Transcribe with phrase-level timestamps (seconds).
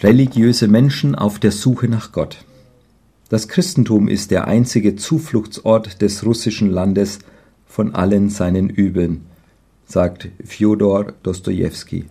[0.00, 2.44] Religiöse Menschen auf der Suche nach Gott.
[3.30, 7.18] Das Christentum ist der einzige Zufluchtsort des russischen Landes
[7.66, 9.22] von allen seinen Übeln,
[9.86, 12.04] sagt Fjodor Dostojewski.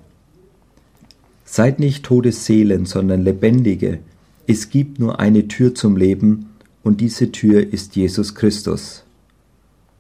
[1.45, 3.99] Seid nicht tote Seelen, sondern lebendige.
[4.47, 6.49] Es gibt nur eine Tür zum Leben,
[6.83, 9.05] und diese Tür ist Jesus Christus.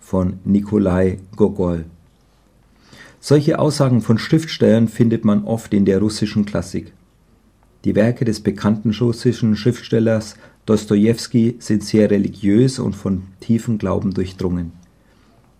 [0.01, 1.85] Von Nikolai Gogol.
[3.21, 6.91] Solche Aussagen von Schriftstellern findet man oft in der russischen Klassik.
[7.87, 14.73] Die Werke des bekannten russischen Schriftstellers Dostojewski sind sehr religiös und von tiefem Glauben durchdrungen.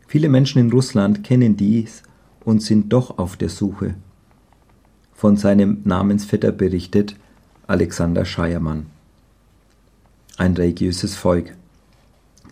[0.08, 2.04] Viele Menschen in Russland kennen dies
[2.44, 3.96] und sind doch auf der Suche.
[5.14, 7.16] Von seinem Namensvetter berichtet
[7.66, 8.88] Alexander Scheiermann.
[10.36, 11.56] Ein religiöses Volk.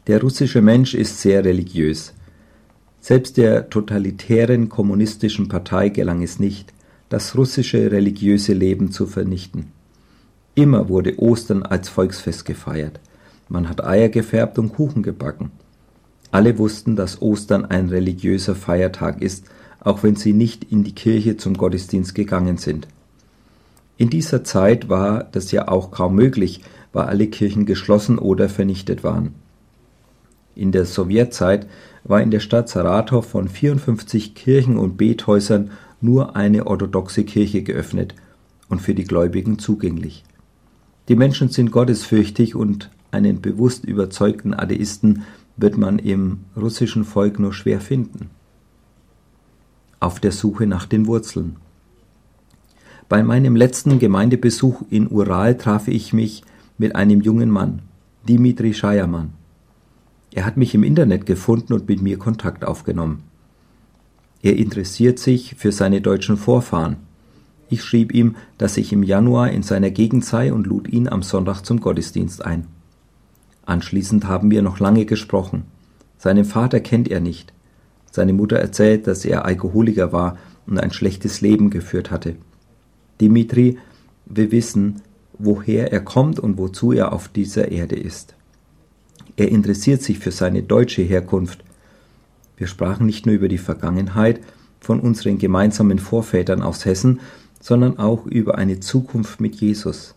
[0.07, 2.13] Der russische Mensch ist sehr religiös.
[3.01, 6.71] Selbst der totalitären kommunistischen Partei gelang es nicht,
[7.15, 9.67] das russische religiöse Leben zu vernichten.
[10.53, 12.99] Immer wurde Ostern als Volksfest gefeiert.
[13.47, 15.51] Man hat Eier gefärbt und Kuchen gebacken.
[16.31, 19.45] Alle wussten, dass Ostern ein religiöser Feiertag ist,
[19.79, 22.85] auch wenn sie nicht in die Kirche zum Gottesdienst gegangen sind.
[23.95, 29.05] In dieser Zeit war das ja auch kaum möglich, weil alle Kirchen geschlossen oder vernichtet
[29.05, 29.35] waren.
[30.53, 31.65] In der Sowjetzeit
[32.03, 38.15] war in der Stadt Saratow von 54 Kirchen und Bethäusern nur eine orthodoxe Kirche geöffnet
[38.69, 40.23] und für die Gläubigen zugänglich.
[41.07, 45.23] Die Menschen sind gottesfürchtig und einen bewusst überzeugten Atheisten
[45.57, 48.29] wird man im russischen Volk nur schwer finden.
[49.99, 51.55] Auf der Suche nach den Wurzeln.
[53.07, 56.43] Bei meinem letzten Gemeindebesuch in Ural traf ich mich
[56.77, 57.83] mit einem jungen Mann,
[58.27, 59.33] Dimitri Scheiermann.
[60.33, 63.23] Er hat mich im Internet gefunden und mit mir Kontakt aufgenommen.
[64.45, 66.97] Er interessiert sich für seine deutschen Vorfahren.
[67.67, 71.23] Ich schrieb ihm, dass ich im Januar in seiner Gegend sei und lud ihn am
[71.23, 72.67] Sonntag zum Gottesdienst ein.
[73.65, 75.63] Anschließend haben wir noch lange gesprochen.
[76.19, 77.53] Seinen Vater kennt er nicht.
[78.11, 80.37] Seine Mutter erzählt, dass er Alkoholiker war
[80.67, 82.35] und ein schlechtes Leben geführt hatte.
[83.19, 83.79] Dimitri,
[84.27, 85.01] wir wissen,
[85.39, 88.35] woher er kommt und wozu er auf dieser Erde ist.
[89.37, 91.63] Er interessiert sich für seine deutsche Herkunft
[92.57, 94.39] wir sprachen nicht nur über die Vergangenheit
[94.79, 97.19] von unseren gemeinsamen Vorvätern aus Hessen,
[97.59, 100.13] sondern auch über eine Zukunft mit Jesus.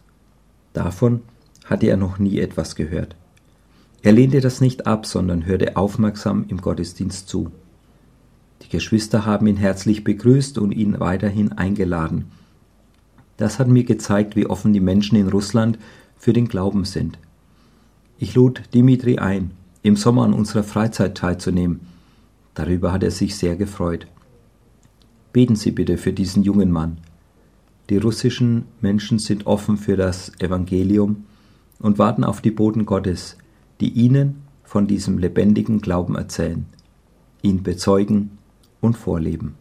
[0.72, 1.22] Davon
[1.64, 3.16] hatte er noch nie etwas gehört.
[4.02, 7.50] Er lehnte das nicht ab, sondern hörte aufmerksam im Gottesdienst zu.
[8.62, 12.26] Die Geschwister haben ihn herzlich begrüßt und ihn weiterhin eingeladen.
[13.36, 15.78] Das hat mir gezeigt, wie offen die Menschen in Russland
[16.16, 17.18] für den Glauben sind.
[18.18, 21.80] Ich lud Dimitri ein, im Sommer an unserer Freizeit teilzunehmen
[22.58, 24.08] Darüber hat er sich sehr gefreut.
[25.32, 26.98] Beten Sie bitte für diesen jungen Mann.
[27.88, 31.24] Die russischen Menschen sind offen für das Evangelium
[31.78, 33.38] und warten auf die Boten Gottes,
[33.80, 36.66] die ihnen von diesem lebendigen Glauben erzählen,
[37.42, 38.38] ihn bezeugen
[38.80, 39.54] und vorleben.